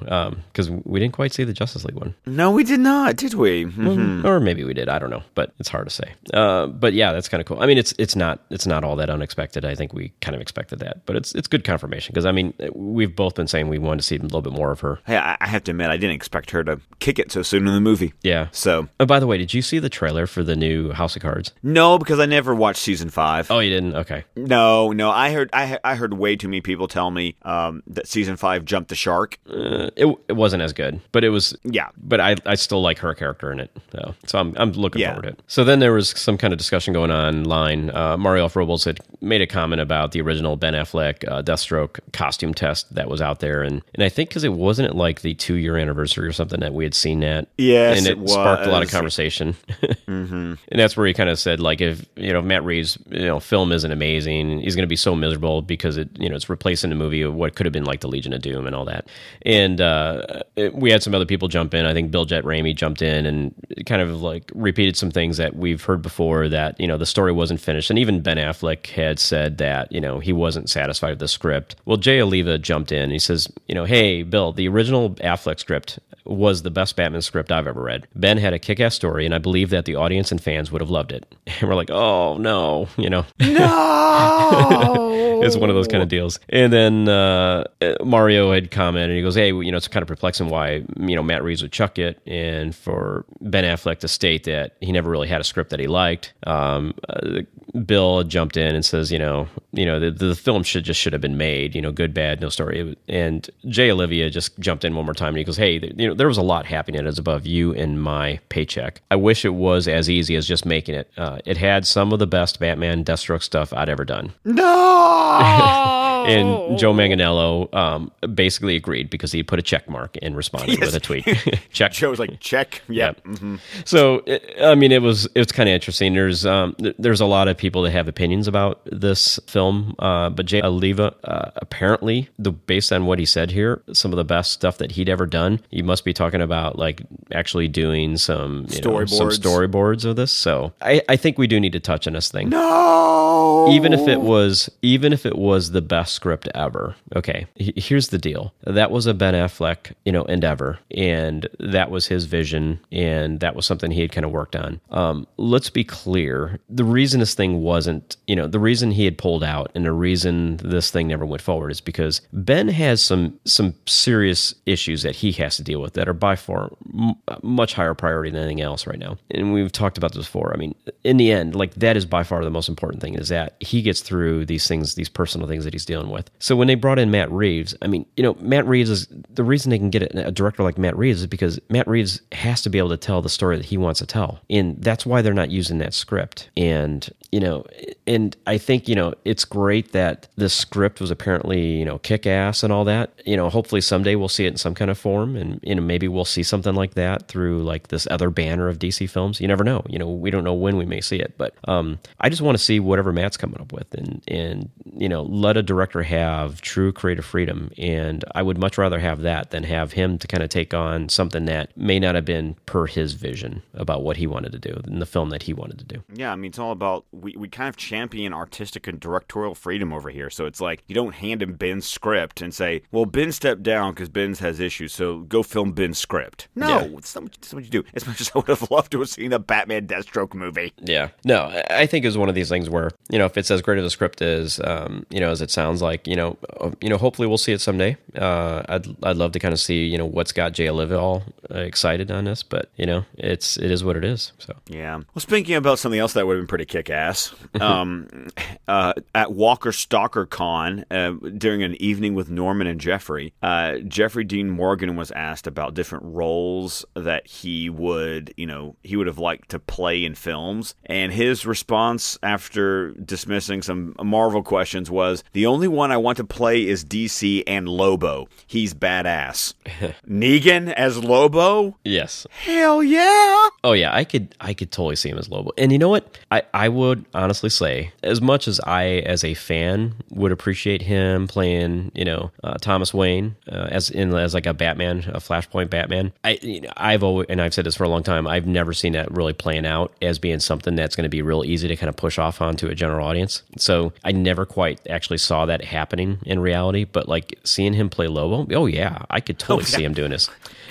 [0.53, 2.15] because we didn't quite see the Justice League one.
[2.27, 3.65] No, we did not, did we?
[3.67, 4.25] Mhm.
[4.25, 4.89] or maybe we did.
[4.89, 6.13] I don't know, but it's hard to say.
[6.33, 7.61] Uh, but yeah, that's kind of cool.
[7.61, 9.65] I mean, it's it's not it's not all that unexpected.
[9.65, 12.55] I think we kind of expected that, but it's it's good confirmation because I mean,
[12.75, 15.01] we've both been saying we wanted to see a little bit more of her.
[15.07, 17.67] Hey, I, I have to admit, I didn't expect her to kick it so soon
[17.67, 18.13] in the movie.
[18.23, 18.49] Yeah.
[18.53, 21.23] So Oh, by the way, did you see the trailer for the new House of
[21.23, 21.53] Cards?
[21.63, 23.51] no, because I never watched season five.
[23.51, 23.95] Oh, you didn't?
[23.97, 24.25] Okay.
[24.37, 28.07] No, no, I heard I, I heard way too many people tell me um, that
[28.09, 29.39] season five jumped the shark.
[29.49, 32.99] Uh, it it wasn't as good, but it was Yeah, but I, I still like
[33.01, 33.71] her character in it.
[33.91, 35.15] So, so I'm, I'm looking Yeah.
[35.15, 35.41] forward to it.
[35.49, 37.91] So then there was some kind of discussion going on online.
[37.91, 38.55] Uh, Mario F.
[38.55, 43.09] Robles had made a comment about the original Ben Affleck uh, Deathstroke costume test that
[43.09, 43.63] was out there.
[43.63, 46.73] And, and I think because it wasn't like the two year anniversary or something that
[46.75, 47.49] we had seen that.
[47.59, 49.57] Yes, And it, it sparked a lot of conversation.
[50.07, 53.41] And that's where he kind of said, like, if, you know, Matt Reeves, you know,
[53.41, 56.93] film isn't amazing, he's going to be so miserable because it, you know, it's replacing
[56.93, 59.09] a movie of what could have been like the Legion of Doom and all that.
[59.43, 61.87] And uh, it, we had some other people jump in.
[61.87, 63.55] I think Bill Jett Ramey jumped in and
[63.87, 67.33] kind of like repeated some things that we've heard before that, you know, the story
[67.33, 67.91] wasn't finished.
[67.91, 71.77] And even Ben Affleck had said that, you know, he wasn't satisfied with the script.
[71.85, 73.11] Well, Jay Oliva jumped in.
[73.11, 77.53] He says, you know, hey, Bill, the original Affleck script was the best Batman script
[77.53, 78.07] I've ever read.
[78.15, 80.81] Ben had a kick ass story, and I believe that the audience and fans would
[80.81, 81.35] have loved it.
[81.61, 83.25] And we're like, oh, no, you know.
[83.39, 86.39] no, it's one of those kind of deals.
[86.49, 90.03] And then uh, uh, Mario had commented, and he goes, "Hey, you know, it's kind
[90.03, 94.09] of perplexing why you know Matt Reeves would chuck it, and for Ben Affleck to
[94.09, 97.43] state that he never really had a script that he liked." Um, uh,
[97.85, 101.13] Bill jumped in and says, "You know, you know, the, the film should just should
[101.13, 101.75] have been made.
[101.75, 105.29] You know, good, bad, no story." And Jay Oliva just jumped in one more time,
[105.29, 108.03] and he goes, "Hey, you know, there was a lot happening as above you and
[108.03, 109.01] my paycheck.
[109.11, 111.11] I wish it was as easy as just making it.
[111.17, 116.11] Uh, it had some of the best Batman Deathstroke stuff I'd ever done." no.
[116.25, 120.95] And Joe Manganiello um, basically agreed because he put a check mark and responded with
[120.95, 121.25] a tweet.
[121.73, 121.93] check.
[121.93, 122.83] Joe was like, check.
[122.89, 123.25] Yep.
[123.25, 123.59] mhm.
[123.85, 126.15] So it- I mean, it was it was kind of interesting.
[126.15, 130.31] There's um, th- there's a lot of people that have opinions about this film, uh,
[130.31, 134.25] but Jay Oliva uh, apparently, the based on what he said here, some of the
[134.25, 135.61] best stuff that he'd ever done.
[135.71, 139.41] You must be talking about like actually doing some you know, some Storyboards.
[139.41, 140.33] storyboards of this.
[140.33, 143.69] So I, I think we do need to touch on this thing No.
[143.71, 146.95] even if it was even if it was the best script ever.
[147.15, 148.55] Okay here's the deal.
[148.65, 153.55] That was a ben affleck you know endeavor and that was his vision and that
[153.55, 154.81] was something he had kind of worked on.
[154.91, 156.61] Um, let's be clear.
[156.69, 159.93] The reason this thing wasn't you know the reason he had pulled out and the
[159.93, 165.17] reason this thing never went forward is because ben has some some serious issues that
[165.17, 168.61] he has to deal with that are by far m- much higher priority than anything
[168.61, 169.17] else right now.
[169.31, 170.53] And we've talked about this before.
[170.53, 173.29] I mean in the end like that is by far the most important thing is
[173.29, 176.31] that he gets through these things these personal things that he's dealing with.
[176.39, 179.45] So when they brought in matt reeves i mean you know matt reeves is the
[179.45, 182.71] reason they can get a director like matt reeves is because matt reeves has to
[182.71, 184.41] be able to tell the story that he wants to tell.
[184.49, 186.51] And that's why they're not using that script.
[186.57, 187.65] And you know
[188.07, 192.27] and i think you know it's great that the script was apparently you know kick
[192.27, 193.13] ass and all that.
[193.25, 195.83] You know hopefully someday we'll see it in some kind of form and you know
[195.83, 199.41] maybe we'll see something like that through like this other banner of dc films.
[199.41, 199.83] You never know.
[199.89, 202.57] You know we don't know when we may see it but um i just want
[202.57, 206.61] to see whatever matt's coming up with and and you know let a director have
[206.61, 207.71] true creative freedom.
[207.79, 211.09] And i would much rather have that than have him to kind of take on
[211.09, 214.81] something that may not have been per his vision about what he wanted to do
[214.87, 216.03] in the film that he wanted to do.
[216.13, 219.93] Yeah, I mean, it's all about we, we kind of champion artistic and directorial freedom
[219.93, 220.31] over here.
[220.31, 223.95] So it's like you don't hand him Ben's script and say, "Well, Ben stepped down
[223.95, 226.83] because Ben's has issues, so go film Ben's script." No, Yeah.
[226.99, 227.85] it's not, what- it's not what you do.
[227.95, 230.73] As much as I would have loved to have seen a Batman Deathstroke movie.
[230.81, 231.09] Yeah.
[231.25, 233.79] No, I- think it's one of these things where, you know, if it's as great
[233.79, 236.89] of a script as, um, you know, as it sounds like, you know, uh, you
[236.89, 237.97] know, hopefully we'll see it someday.
[238.17, 241.23] Uh, I'd, I'd love to kind of see, you know, what's got Jay Oliva all
[241.55, 244.33] uh, excited on this, but, you know, it's, it is what it is.
[244.39, 244.97] So, Yeah.
[244.97, 247.14] Well, speaking about something else that would have been pretty kick ass,
[247.61, 248.29] um,
[248.69, 254.25] uh, at Walker Stalker Con, uh, during an evening with Norman and Jeffrey, uh, Jeffrey
[254.25, 259.19] Dean Morgan was asked about different roles that he would, you know, he would have
[259.19, 260.75] liked to play in films.
[260.87, 266.25] And his response after dismissing some Marvel questions was the only one I want to
[266.25, 268.29] play is DC and Lobo.
[268.47, 269.55] He's badass.
[270.09, 271.77] Negan as Lobo?
[271.85, 272.27] yes.
[272.31, 273.49] Hell yeah!
[273.63, 275.51] Oh yeah, I could I could totally see him as Lobo.
[275.57, 276.19] And you know what?
[276.31, 281.27] I, I would honestly say, as much as I as a fan would appreciate him
[281.27, 285.71] playing, you know, uh, Thomas Wayne uh, as in as like a Batman, a Flashpoint
[285.71, 286.13] Batman.
[286.23, 288.27] I you know, I've always and I've said this for a long time.
[288.27, 291.45] I've never seen that really playing out as being something that's going to be real
[291.45, 293.43] easy to kind of push off onto a general audience.
[293.57, 296.85] So I never quite actually saw that happening in reality.
[296.85, 300.31] But like seeing him play Lobo, oh yeah, I could totally see him doing this.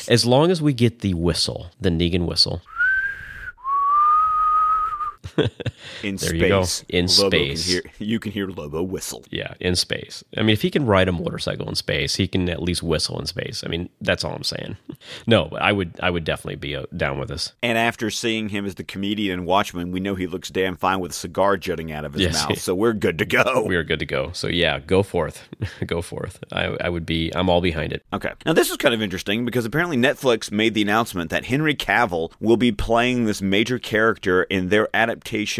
[0.09, 2.61] As long as we get the whistle, the Negan whistle.
[6.03, 6.31] in There space.
[6.41, 6.65] you go.
[6.89, 7.65] In Lobo space.
[7.65, 9.23] Can hear, you can hear Lobo whistle.
[9.29, 10.23] Yeah, in space.
[10.37, 13.19] I mean, if he can ride a motorcycle in space, he can at least whistle
[13.19, 13.63] in space.
[13.65, 14.77] I mean, that's all I'm saying.
[15.27, 17.53] No, but I would, I would definitely be uh, down with this.
[17.61, 20.99] And after seeing him as the comedian in Watchmen, we know he looks damn fine
[20.99, 22.33] with a cigar jutting out of his Yes.
[22.49, 22.59] mouth.
[22.59, 23.63] So we're good to go.
[23.67, 24.31] We are good to go.
[24.33, 25.47] So yeah, go forth,
[25.85, 26.39] go forth.
[26.51, 28.03] I, I would be, I'm all behind it.
[28.13, 28.31] Okay.
[28.45, 32.31] Now, this is kind of interesting because apparently Netflix made the announcement that Henry Cavill
[32.39, 35.12] will be playing this major character in their adaptation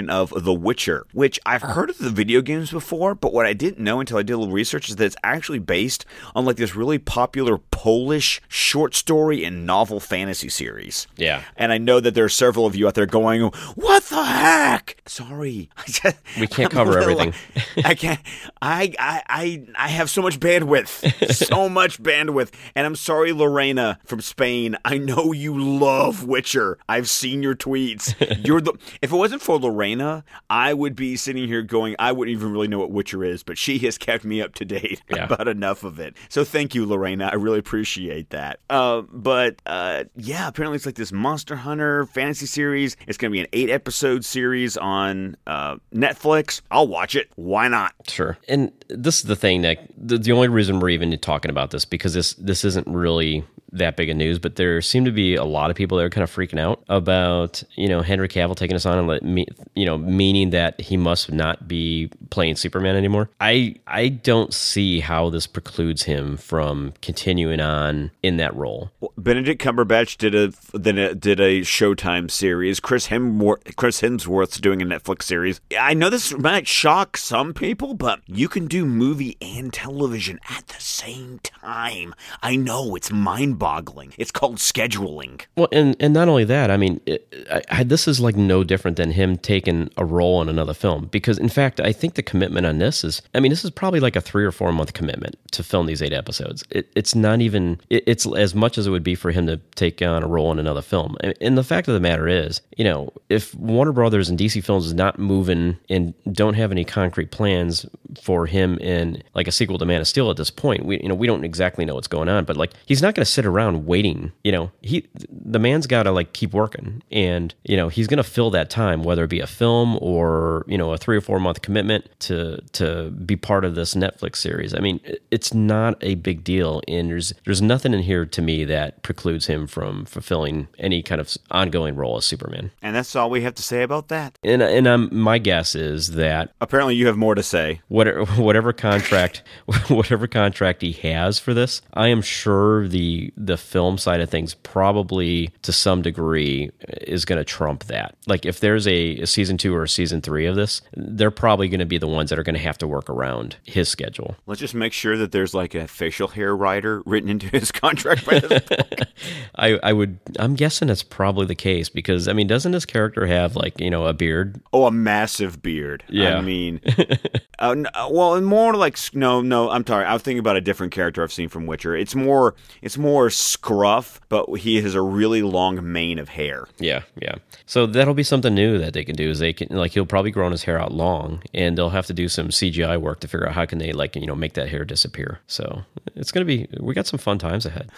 [0.09, 3.79] of The Witcher, which I've heard of the video games before, but what I didn't
[3.83, 6.75] know until I did a little research is that it's actually based on like this
[6.75, 11.07] really popular Polish short story and novel fantasy series.
[11.17, 11.43] Yeah.
[11.57, 13.41] And I know that there are several of you out there going,
[13.75, 15.69] "What the heck?" Sorry,
[16.39, 17.33] We can't cover little- everything.
[17.85, 18.19] I can't.
[18.61, 23.99] I, I I I have so much bandwidth, so much bandwidth, and I'm sorry, Lorena
[24.05, 24.77] from Spain.
[24.85, 26.77] I know you love Witcher.
[26.89, 28.15] I've seen your tweets.
[28.45, 28.73] You're the.
[29.01, 32.67] If it wasn't for Lorena, I would be sitting here going, I wouldn't even really
[32.67, 35.25] know what Witcher is, but she has kept me up to date Yeah.
[35.33, 36.15] about enough of it.
[36.29, 37.29] So thank you, Lorena.
[37.31, 38.59] I really appreciate that.
[38.69, 42.95] Uh, but uh, yeah, apparently it's like this Monster Hunter fantasy series.
[43.07, 46.61] It's going to be an eight episode series on uh, Netflix.
[46.71, 47.29] I'll watch it.
[47.35, 47.93] Why not?
[48.07, 48.37] Sure.
[48.47, 49.79] And this is the thing, Nick.
[49.97, 53.97] The, the only reason we're even talking about this because this this isn't really that
[53.97, 56.23] big of news, but there seem to be a lot of people that are kind
[56.23, 59.85] of freaking out about you know Henry Cavill taking us on and let me you
[59.85, 63.29] know meaning that he must not be playing Superman anymore.
[63.41, 68.91] I I don't see how this precludes him from continuing on in that role.
[69.17, 72.79] Benedict Cumberbatch did a then a- did a Showtime series.
[72.79, 75.59] Chris Hemsworth, Chris Hemsworth's doing a Netflix series.
[75.77, 80.67] I know this might shock some people, but you can do movie and television at
[80.67, 82.13] the same time.
[82.41, 84.13] I know it's mind-boggling.
[84.17, 85.45] It's called scheduling.
[85.55, 87.27] Well, and and not only that, I mean, it,
[87.69, 91.05] I, this is like no different than him taking a role in another film.
[91.05, 93.99] Because in fact, I think the commitment on this is, I mean, this is probably
[93.99, 96.63] like a three or four month commitment to film these eight episodes.
[96.69, 99.57] It, it's not even, it, it's as much as it would be for him to
[99.75, 101.17] take on a role in another film.
[101.21, 104.63] And, and the fact of the matter is, you know, if Warner Brothers and DC
[104.63, 107.85] Films is not moving and don't have any concrete plans
[108.21, 111.09] for him in like a sequel to Man of Steel at this point, we you
[111.09, 112.45] know we don't exactly know what's going on.
[112.45, 114.31] But like he's not going to sit around waiting.
[114.43, 118.17] You know, he the man's got to like keep working, and you know he's going
[118.17, 121.21] to fill that time, whether it be a film or you know a three or
[121.21, 124.73] four month commitment to to be part of this Netflix series.
[124.73, 124.99] I mean,
[125.31, 129.47] it's not a big deal, and there's there's nothing in here to me that precludes
[129.47, 132.71] him from fulfilling any kind of ongoing role as Superman.
[132.81, 134.37] And that's all we have to say about that.
[134.43, 137.81] And and um, my guess is that Apparently, you have more to say.
[137.87, 138.23] whatever
[138.53, 139.41] whatever contract
[139.87, 144.53] whatever contract he has for this, I am sure the the film side of things
[144.53, 146.69] probably to some degree
[147.01, 148.15] is going to trump that.
[148.27, 151.67] Like if there's a, a season two or a season three of this, they're probably
[151.67, 154.35] going to be the ones that are going to have to work around his schedule.
[154.45, 158.23] Let's just make sure that there's like a facial hair rider written into his contract
[158.23, 158.63] by this.
[159.55, 163.25] I I would I'm guessing it's probably the case because I mean doesn't his character
[163.25, 164.61] have like you know a beard?
[164.71, 166.03] Oh, a massive beard.
[166.07, 166.37] Yeah.
[166.37, 166.81] I mean,
[167.59, 169.69] uh, uh, well, and more like no, no.
[169.69, 170.05] I'm sorry.
[170.05, 171.95] I was thinking about a different character I've seen from Witcher.
[171.95, 176.67] It's more, it's more scruff, but he has a really long mane of hair.
[176.79, 177.35] Yeah, yeah.
[177.65, 179.29] So that'll be something new that they can do.
[179.29, 182.13] Is they can like he'll probably grown his hair out long, and they'll have to
[182.13, 184.69] do some CGI work to figure out how can they like you know make that
[184.69, 185.39] hair disappear.
[185.47, 185.83] So
[186.15, 187.89] it's gonna be we got some fun times ahead.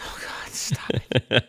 [0.56, 0.91] Stop.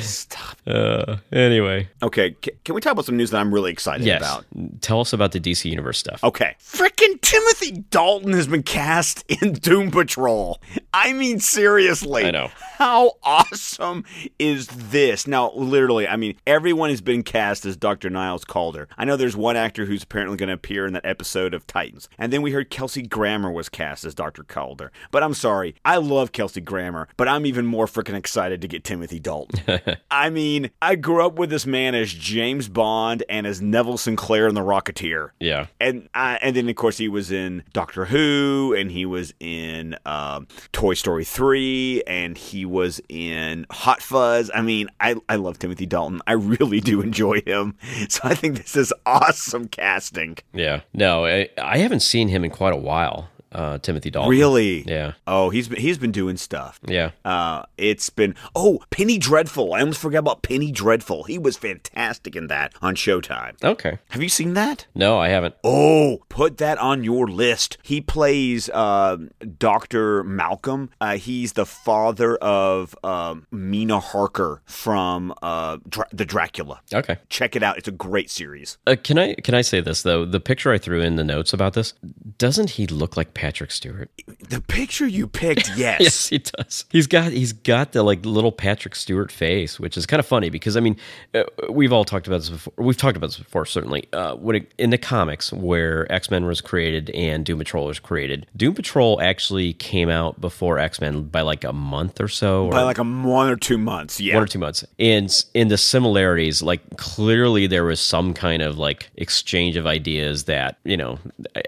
[0.00, 0.56] Stop.
[0.66, 4.20] Uh, anyway, Okay, c- can we talk about some news that I'm really excited yes.
[4.20, 4.44] about?
[4.80, 6.22] Tell us about the DC Universe stuff.
[6.22, 6.54] Okay.
[6.60, 10.60] Frickin' Timothy Dalton has been cast in Doom Patrol.
[10.92, 12.24] I mean, seriously.
[12.24, 12.50] I know.
[12.78, 14.04] How awesome
[14.38, 15.26] is this?
[15.26, 18.10] Now, literally, I mean, everyone has been cast as Dr.
[18.10, 18.88] Niles Caulder.
[18.96, 22.08] I know there's one actor who's apparently going to appear in that episode of Titans.
[22.18, 24.44] And then we heard Kelsey Grammer was cast as Dr.
[24.44, 24.92] Caulder.
[25.10, 28.84] But I'm sorry, I love Kelsey Grammer, but I'm even more freaking excited to get
[28.84, 29.80] Timothy Dalton.
[30.10, 34.48] I mean, I grew up with this man as James Bond and as Neville Sinclair
[34.48, 38.74] in The Rocketeer Yeah, and uh, and then of course he was in Doctor Who,
[38.76, 44.50] and he was in um, Toy Story three, and he was in Hot Fuzz.
[44.54, 46.20] I mean, I I love Timothy Dalton.
[46.26, 47.76] I really do enjoy him.
[48.08, 50.36] So I think this is awesome casting.
[50.52, 50.80] yeah.
[50.92, 53.28] No, I, I haven't seen him in quite a while.
[53.54, 54.30] Uh, Timothy Dalton.
[54.30, 54.82] Really?
[54.86, 56.80] Yeah, Oh, he's been he's been doing stuff.
[56.86, 57.10] yeah.
[57.24, 59.72] Uh, it's been oh Penny Dreadful.
[59.74, 61.24] I almost forgot about Penny Dreadful.
[61.24, 63.62] He was fantastic in that on Showtime.
[63.62, 63.98] Okay.
[64.10, 64.86] Have you seen that?
[64.94, 65.54] No, I haven't.
[65.62, 67.78] Oh, put that on your list.
[67.82, 69.18] He plays uh,
[69.58, 70.24] Dr.
[70.24, 70.90] Malcolm.
[71.00, 76.80] Uh, he's the father of um Mina Harker from uh, Dra- the Dracula.
[76.92, 77.18] Okay.
[77.28, 77.78] Check it out.
[77.78, 78.78] It's a great series.
[78.86, 80.24] Uh, can I can I say this though?
[80.24, 81.94] The picture I threw in the notes about this
[82.38, 84.08] doesn't he look like Patrick Stewart?
[84.48, 86.00] The picture you picked, yes.
[86.00, 86.86] Yes, he does.
[86.88, 90.48] He's got he's got the like little Patrick Stewart face, which is kind of funny
[90.48, 90.96] because I mean,
[91.34, 92.72] uh, we've all talked about this before.
[92.78, 94.08] We've talked about this before, certainly.
[94.14, 97.98] Uh, when it, in the comics where X Men was created and Doom Patrol was
[97.98, 102.64] created, Doom Patrol actually came out before X Men by like a month or so,
[102.64, 104.36] or By like a one or two months, yeah.
[104.36, 104.86] one or two months.
[104.98, 110.44] And in the similarities, like clearly there was some kind of like exchange of ideas
[110.44, 111.18] that you know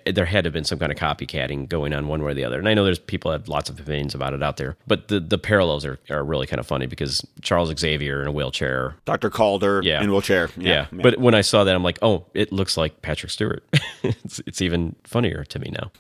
[0.07, 2.45] there had to have been some kind of copycatting going on one way or the
[2.45, 2.59] other.
[2.59, 5.21] And I know there's people have lots of opinions about it out there, but the
[5.21, 8.97] the parallels are, are really kind of funny because Charles Xavier in a wheelchair.
[9.05, 9.31] Dr.
[9.31, 10.03] Caulder Yeah.
[10.03, 10.51] in wheelchair.
[10.57, 11.03] Yeah, Yeah.
[11.03, 13.65] but when I saw that, I'm like, oh, it looks like Patrick Stewart.
[14.03, 15.91] it's, it's even funnier to me now.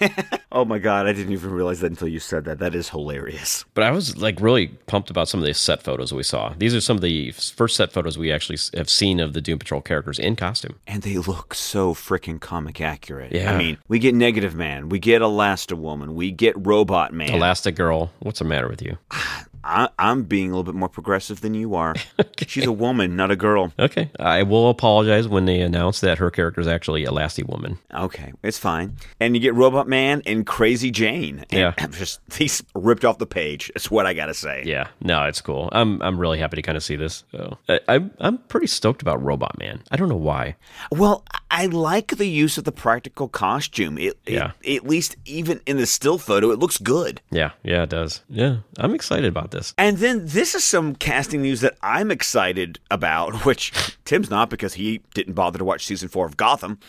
[0.52, 2.58] oh my God, I didn't even realize that until you said that.
[2.58, 3.64] That is hilarious.
[3.74, 6.54] But I was like really pumped about some of the set photos we saw.
[6.56, 9.58] These are some of the first set photos we actually have seen of the Doom
[9.58, 10.76] Patrol characters in costume.
[10.86, 13.32] And they look so freaking comic accurate.
[13.32, 13.52] Yeah.
[13.52, 17.30] I mean, we get Negative Man, we get Elasti-Woman, we get Robot Man.
[17.30, 18.98] Elastic Girl, what's the matter with you?
[19.62, 21.94] I, I'm being a little bit more progressive than you are.
[22.46, 23.72] She's a woman, not a girl.
[23.78, 27.78] Okay, I will apologize when they announce that her character is actually a lasty woman.
[27.92, 28.96] Okay, it's fine.
[29.20, 31.44] And you get Robot Man and Crazy Jane.
[31.50, 31.74] And Yeah.
[31.78, 33.70] I'm just these ripped off the page.
[33.76, 34.62] It's what I gotta say.
[34.66, 35.68] Yeah, no, it's cool.
[35.72, 37.24] I'm I'm really happy to kind of see this.
[37.32, 39.82] So I, I'm I'm pretty stoked about Robot Man.
[39.90, 40.56] I don't know why.
[40.90, 43.98] Well, I like the use of the practical costume.
[43.98, 44.52] It, it- Yeah.
[44.66, 47.20] at least even in the still photo, it looks good.
[47.30, 48.22] Yeah, yeah, it does.
[48.28, 49.74] Yeah, I'm excited about this.
[49.78, 53.72] And then this is some casting news that I'm excited about, which
[54.04, 56.78] Tim's not because he didn't bother to watch season four of Gotham.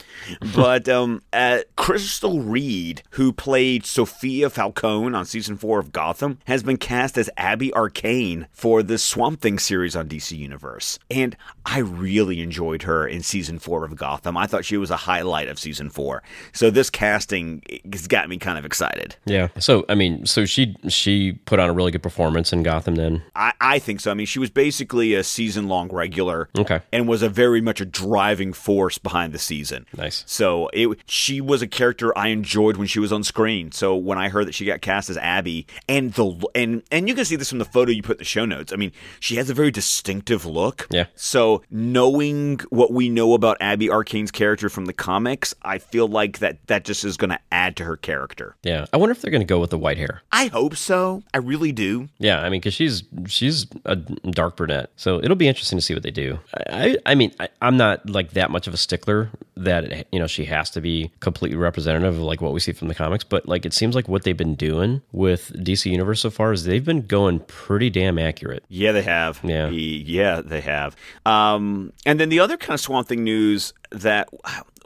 [0.55, 6.61] But um, uh, Crystal Reed, who played Sophia Falcone on season four of Gotham, has
[6.61, 10.99] been cast as Abby Arcane for the Swamp Thing series on DC Universe.
[11.09, 14.35] And I really enjoyed her in season four of Gotham.
[14.35, 16.23] I thought she was a highlight of season four.
[16.53, 19.15] So this casting has got me kind of excited.
[19.25, 19.49] Yeah.
[19.59, 22.95] So I mean, so she she put on a really good performance in Gotham.
[22.95, 24.11] Then I, I think so.
[24.11, 26.49] I mean, she was basically a season long regular.
[26.57, 26.81] Okay.
[26.91, 29.85] And was a very much a driving force behind the season.
[29.95, 30.23] Nice.
[30.27, 33.71] So it she was a character I enjoyed when she was on screen.
[33.71, 37.15] So when I heard that she got cast as Abby and the and and you
[37.15, 38.73] can see this from the photo you put in the show notes.
[38.73, 40.87] I mean, she has a very distinctive look.
[40.89, 41.05] Yeah.
[41.15, 46.39] So knowing what we know about Abby Arcane's character from the comics, I feel like
[46.39, 48.55] that that just is going to add to her character.
[48.63, 48.85] Yeah.
[48.93, 50.21] I wonder if they're going to go with the white hair.
[50.31, 51.23] I hope so.
[51.33, 52.09] I really do.
[52.19, 55.93] Yeah, I mean, because she's she's a dark brunette, so it'll be interesting to see
[55.93, 56.39] what they do.
[56.55, 60.27] I, I mean, I, I'm not like that much of a stickler that you know
[60.27, 63.47] she has to be completely representative of like what we see from the comics, but
[63.47, 66.85] like it seems like what they've been doing with DC Universe so far is they've
[66.85, 68.63] been going pretty damn accurate.
[68.69, 69.39] Yeah, they have.
[69.43, 69.69] Yeah.
[69.69, 70.95] Yeah, they have.
[71.25, 74.29] Um, and then the other kind of Swamp Thing news that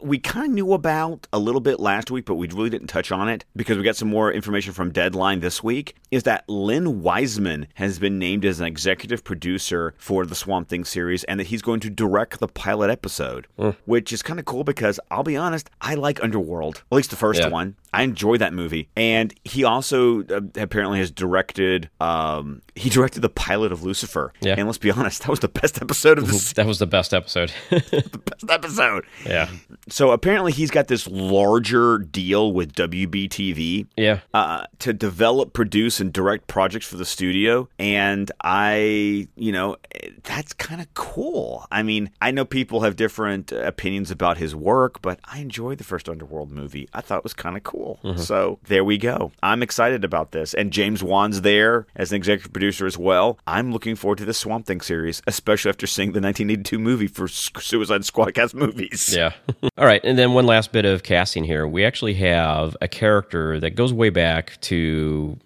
[0.02, 3.10] we kind of knew about a little bit last week, but we really didn't touch
[3.10, 5.96] on it because we got some more information from Deadline this week.
[6.10, 10.84] Is that Len Wiseman has been named as an executive producer for the Swamp Thing
[10.84, 13.70] series, and that he's going to direct the pilot episode, hmm.
[13.86, 17.16] which is kind of cool because I'll be honest, I like Underworld, at least the
[17.16, 17.48] first Yeah.
[17.48, 17.76] one.
[17.96, 21.88] I enjoy that movie, and he also uh, apparently has directed.
[22.00, 24.32] Um, he directed the pilot of Lucifer.
[24.42, 24.54] Yeah.
[24.58, 27.14] and let's be honest, that was the best episode of the That was the best
[27.14, 27.52] episode.
[27.70, 29.06] The best episode.
[29.24, 29.48] yeah.
[29.88, 33.86] So apparently, he's got this larger deal with WBTV.
[33.96, 34.20] Yeah.
[34.34, 37.68] uh, to develop, produce, and direct projects for the studio.
[37.78, 39.76] And I, you know,
[40.24, 41.66] that's kind of cool.
[41.70, 45.84] I mean, I know people have different opinions about his work, but I enjoyed the
[45.84, 46.88] first Underworld movie.
[46.92, 47.85] I thought it was kind of cool.
[48.16, 49.32] So there we go.
[49.42, 50.54] I'm excited about this.
[50.54, 53.38] And James Wan's there as an executive producer as well.
[53.46, 57.28] I'm looking forward to the Swamp Thing series, especially after seeing the 1982 movie for
[57.28, 59.04] Suicide Squad cast movies.
[59.16, 59.32] Yeah.
[59.78, 60.00] All right.
[60.04, 61.66] And then one last bit of casting here.
[61.66, 65.38] We actually have a character that goes way back to,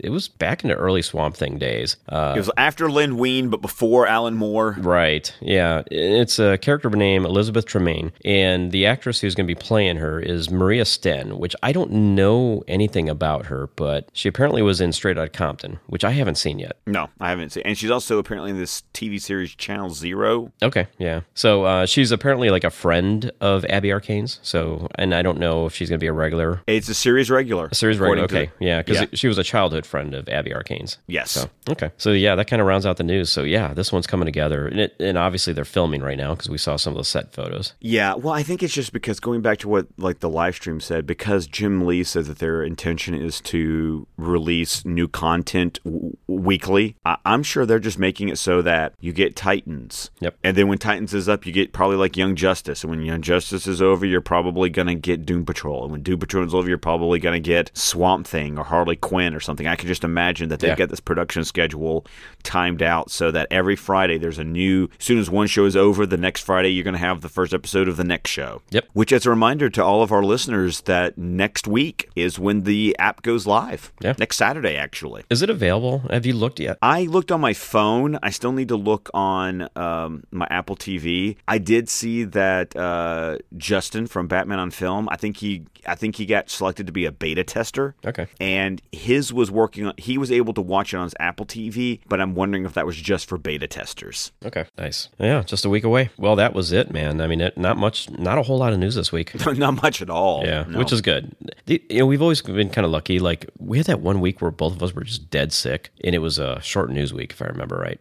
[0.00, 1.96] it was back in the early Swamp Thing days.
[2.08, 4.76] Uh, It was after Len Wein, but before Alan Moore.
[4.78, 5.32] Right.
[5.40, 5.82] Yeah.
[5.90, 8.12] It's a character named Elizabeth Tremayne.
[8.24, 11.87] And the actress who's going to be playing her is Maria Sten, which I don't
[11.88, 16.36] know anything about her, but she apparently was in Straight Outta Compton, which I haven't
[16.36, 16.76] seen yet.
[16.86, 17.62] No, I haven't seen.
[17.64, 20.52] And she's also apparently in this TV series Channel Zero.
[20.62, 21.20] Okay, yeah.
[21.34, 24.38] So uh, she's apparently like a friend of Abby Arcane's.
[24.42, 26.62] So, and I don't know if she's going to be a regular.
[26.66, 27.66] It's a series regular.
[27.70, 28.24] A series regular.
[28.24, 29.06] Okay, yeah, because Yeah.
[29.14, 30.98] she was a childhood friend of Abby Arcane's.
[31.06, 31.30] Yes.
[31.32, 33.30] So okay, so yeah, that kind of rounds out the news.
[33.30, 36.48] So yeah, this one's coming together, and, it, and obviously they're filming right now because
[36.48, 37.74] we saw some of the set photos.
[37.80, 40.80] Yeah, well, I think it's just because going back to what like the live stream
[40.80, 46.96] said, because Jim Lee says that their intention is to release new content w- weekly.
[47.04, 50.10] I- I'm sure they're just making it so that you get Titans.
[50.20, 50.36] Yep.
[50.44, 53.22] And then when Titans is up, you get probably like Young Justice, and when Young
[53.22, 56.68] Justice is over, you're probably gonna get Doom Patrol, and when Doom Patrol is over,
[56.68, 59.66] you're probably gonna get Swamp Thing or Harley Quinn or something.
[59.66, 60.76] I can just imagine that they've Yeah.
[60.76, 62.04] got this production schedule
[62.42, 64.88] timed out so that every Friday there's a new.
[64.98, 67.52] As soon as one show is over, the next Friday you're gonna have the first
[67.54, 68.62] episode of the next show.
[68.70, 68.86] Yep.
[68.92, 72.94] Which, as a reminder to all of our listeners, that next week is when the
[72.98, 73.92] app goes live.
[74.00, 74.14] Yeah.
[74.18, 75.24] Next Saturday, actually.
[75.30, 76.00] Is it available?
[76.10, 76.78] Have you looked yet?
[76.82, 78.18] I looked on my phone.
[78.22, 81.36] I still need to look on um, my Apple TV.
[81.48, 85.08] I did see that uh, Justin from Batman on Film.
[85.10, 87.94] I think he, I think he got selected to be a beta tester.
[88.06, 88.26] Okay.
[88.40, 89.94] And his was working on.
[89.96, 92.86] He was able to watch it on his Apple TV, but I'm wondering if that
[92.86, 94.32] was just for beta testers.
[94.44, 94.66] Okay.
[94.76, 95.08] Nice.
[95.18, 96.10] Yeah, just a week away.
[96.18, 97.20] Well, that was it, man.
[97.20, 99.34] I mean, it, not much, not a whole lot of news this week.
[99.58, 100.44] Not much at all.
[100.44, 100.78] Yeah, No.
[100.78, 101.34] which is good.
[101.66, 103.18] You know, we've always been kind of lucky.
[103.18, 106.14] Like we had that one week where both of us were just dead sick, and
[106.14, 108.00] it was a short news week, if I remember right.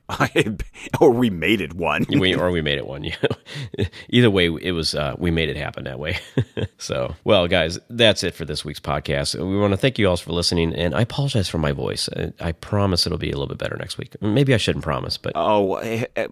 [1.01, 2.05] or we made it one.
[2.09, 3.01] we, or we made it one.
[3.03, 3.85] Know?
[4.09, 6.17] Either way, it was uh, we made it happen that way.
[6.77, 9.35] so, well, guys, that's it for this week's podcast.
[9.35, 12.09] We want to thank you all for listening, and I apologize for my voice.
[12.15, 14.15] I, I promise it'll be a little bit better next week.
[14.21, 16.27] Maybe I shouldn't promise, but Oh, eh, eh,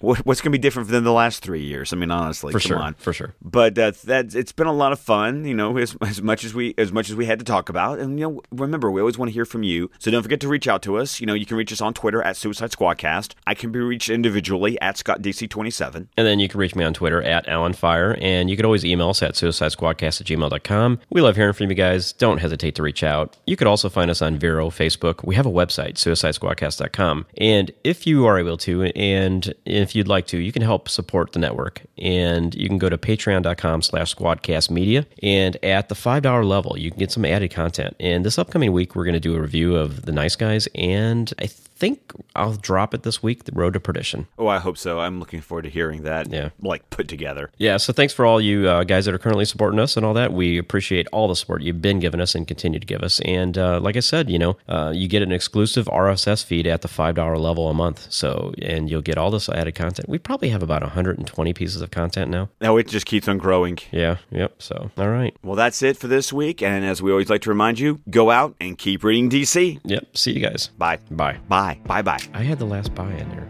[0.00, 1.92] what- what's going to be different than the last three years?
[1.92, 2.94] I mean, honestly, for come sure, on.
[2.94, 3.34] for sure.
[3.42, 6.54] But that's that's it's been a lot of fun, you know, as, as much as
[6.54, 7.98] we as much as we had to talk about.
[7.98, 9.90] And you know, remember, we always want to hear from you.
[9.98, 11.20] So don't forget to reach out to us.
[11.20, 13.34] You know, you can reach us on Twitter at Suicide Squadcast.
[13.46, 16.08] I can be reached individually at ScottDC27.
[16.16, 19.10] And then you can reach me on Twitter at Allenfire, and you can always email
[19.10, 21.00] us at suicidesquadcast at gmail.com.
[21.10, 22.12] We love hearing from you guys.
[22.12, 23.36] Don't hesitate to reach out.
[23.46, 25.24] You could also find us on Vero, Facebook.
[25.24, 27.26] We have a website, suicidesquadcast.com.
[27.36, 31.32] And if you are able to, and if you'd like to, you can help support
[31.32, 31.82] the network.
[31.98, 35.06] And you can go to patreon.com slash squadcastmedia.
[35.22, 37.96] And at the $5 level, you can get some added content.
[38.00, 41.32] And this upcoming week, we're going to do a review of The Nice Guys, and
[41.40, 41.48] I
[41.78, 44.26] think I'll drop it this week, The Road to Perdition.
[44.38, 44.98] Oh, I hope so.
[45.00, 46.30] I'm looking forward to hearing that.
[46.30, 46.50] Yeah.
[46.60, 47.50] like put together.
[47.58, 50.14] Yeah, so thanks for all you uh, guys that are currently supporting us and all
[50.14, 50.32] that.
[50.32, 53.20] We appreciate all the support you've been giving us and continue to give us.
[53.20, 56.82] And uh, like I said, you know, uh, you get an exclusive RSS feed at
[56.82, 58.06] the five dollar level a month.
[58.10, 60.08] So, and you'll get all this added content.
[60.08, 62.48] We probably have about 120 pieces of content now.
[62.60, 63.78] Now it just keeps on growing.
[63.92, 64.60] Yeah, yep.
[64.60, 66.62] So, all right, Well, that's it for this week.
[66.62, 69.78] And as we always like to remind you, go out and keep reading DC.
[69.84, 70.16] yep.
[70.16, 70.68] See you guys.
[70.78, 70.98] Bye.
[71.10, 71.38] Bye.
[71.48, 71.67] Bye.
[71.74, 72.02] Bye.
[72.02, 72.18] Bye.
[72.34, 73.48] I had the last bye in there.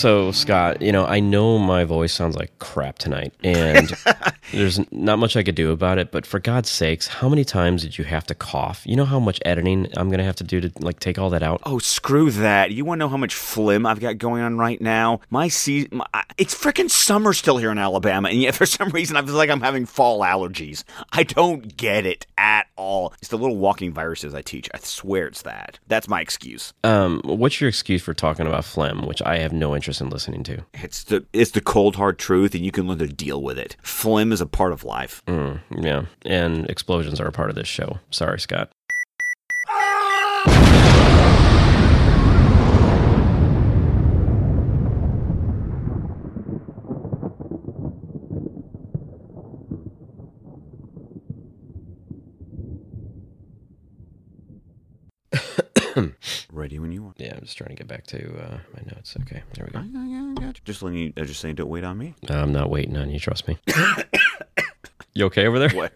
[0.00, 3.92] So, Scott, you know, I know my voice sounds like crap tonight, and
[4.52, 7.82] There's not much I could do about it, but for God's sakes, how many times
[7.82, 8.82] did you have to cough?
[8.84, 11.30] You know how much editing I'm going to have to do to like take all
[11.30, 11.60] that out?
[11.64, 12.72] Oh, screw that.
[12.72, 15.20] You want to know how much phlegm I've got going on right now?
[15.30, 16.02] My season,
[16.36, 19.50] it's freaking summer still here in Alabama, and yet for some reason I feel like
[19.50, 20.84] I'm having fall allergies.
[21.12, 23.14] I don't get it at all.
[23.20, 24.68] It's the little walking viruses I teach.
[24.74, 25.78] I swear it's that.
[25.86, 26.72] That's my excuse.
[26.82, 30.42] Um, what's your excuse for talking about phlegm, which I have no interest in listening
[30.44, 30.66] to?
[30.74, 33.76] It's the it's the cold hard truth, and you can learn to deal with it.
[33.82, 35.22] Phlegm is a part of life.
[35.26, 37.98] Mm, yeah, and explosions are a part of this show.
[38.10, 38.70] Sorry, Scott.
[56.70, 57.16] Ready when you want.
[57.18, 59.16] Yeah, I'm just trying to get back to uh, my notes.
[59.22, 59.80] Okay, there we go.
[59.80, 60.52] I, I you.
[60.64, 61.12] Just letting you.
[61.16, 62.14] I just saying, don't wait on me.
[62.28, 63.18] I'm not waiting on you.
[63.18, 63.58] Trust me.
[65.14, 65.70] you okay over there?
[65.70, 65.92] What?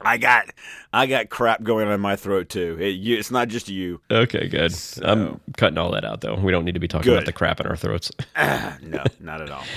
[0.00, 0.50] I got,
[0.92, 2.76] I got crap going on in my throat too.
[2.80, 4.00] It, you, it's not just you.
[4.08, 4.72] Okay, good.
[5.02, 6.36] I'm cutting all that out though.
[6.36, 7.14] We don't need to be talking Good.
[7.14, 8.12] about the crap in our throats.
[8.36, 9.64] Ah, no, not at all.